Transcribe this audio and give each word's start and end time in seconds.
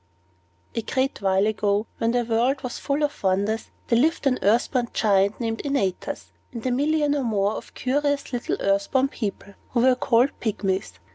A 0.73 0.81
great 0.81 1.21
while 1.21 1.45
ago, 1.45 1.85
when 1.99 2.09
the 2.11 2.25
world 2.25 2.63
was 2.63 2.79
full 2.79 3.03
of 3.03 3.21
wonders, 3.21 3.69
there 3.87 3.99
lived 3.99 4.25
an 4.25 4.39
earth 4.41 4.71
born 4.71 4.89
Giant, 4.93 5.39
named 5.39 5.61
Antaeus, 5.63 6.31
and 6.51 6.65
a 6.65 6.71
million 6.71 7.13
or 7.13 7.23
more 7.23 7.51
of 7.53 7.75
curious 7.75 8.33
little 8.33 8.57
earth 8.61 8.89
born 8.91 9.09
people, 9.09 9.53
who 9.73 9.81
were 9.81 9.93
called 9.93 10.31
Pygmies. 10.39 10.93